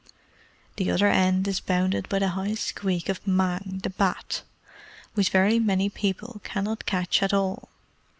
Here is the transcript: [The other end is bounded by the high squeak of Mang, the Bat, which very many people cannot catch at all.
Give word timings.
[The 0.77 0.89
other 0.89 1.07
end 1.09 1.47
is 1.47 1.59
bounded 1.59 2.09
by 2.09 2.17
the 2.17 2.29
high 2.29 2.55
squeak 2.55 3.07
of 3.07 3.27
Mang, 3.27 3.81
the 3.83 3.91
Bat, 3.91 4.41
which 5.13 5.29
very 5.29 5.59
many 5.59 5.89
people 5.89 6.41
cannot 6.43 6.87
catch 6.87 7.21
at 7.21 7.35
all. 7.35 7.69